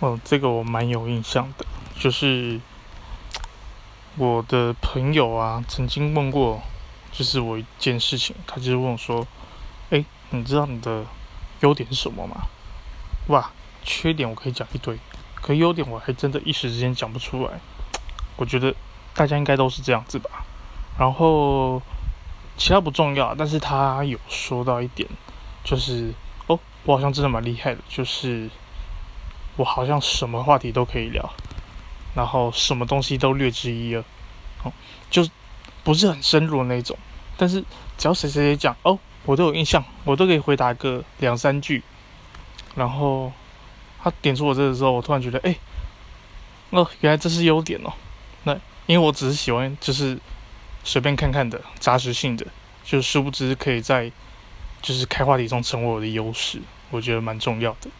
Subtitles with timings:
[0.00, 1.66] 哦，这个我蛮有印象的，
[1.98, 2.60] 就是
[4.16, 6.62] 我的朋友啊，曾经问过，
[7.10, 9.26] 就是我一件事情，他就是问我说
[9.90, 11.04] ：“哎，你知道你的
[11.62, 12.42] 优点是什么吗？”
[13.26, 13.50] 哇，
[13.82, 14.96] 缺点我可以讲一堆，
[15.34, 17.58] 可优点我还真的一时之间讲不出来。
[18.36, 18.72] 我觉得
[19.14, 20.46] 大家应该都是这样子吧。
[20.96, 21.82] 然后
[22.56, 25.08] 其他不重要，但是他有说到一点，
[25.64, 26.14] 就是
[26.46, 28.48] 哦，我好像真的蛮厉害的，就是。
[29.58, 31.28] 我好像什么话题都可以聊，
[32.14, 34.04] 然后什么东西都略知一二，
[34.62, 34.72] 哦，
[35.10, 35.28] 就
[35.82, 36.96] 不是很深入的那种。
[37.36, 37.60] 但是
[37.98, 41.82] 只要谁谁谁讲哦，我都有印象，我都可以回答个两三句。
[42.76, 43.32] 然后
[44.00, 45.56] 他点出我这个时候，我突然觉得，哎，
[46.70, 47.92] 哦，原来这是优点哦。
[48.44, 48.54] 那
[48.86, 50.16] 因为我只是喜欢就是
[50.84, 52.46] 随便看看的扎实性的，
[52.84, 54.12] 就殊不知可以在
[54.80, 57.90] 就是开话题中成为我的优势，我觉得蛮重要的。